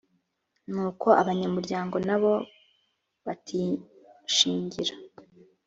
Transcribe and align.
n 0.71 0.73
uko 0.87 1.07
abanyamuryango 1.21 1.95
nabo 2.07 2.33
batishingira 3.25 4.93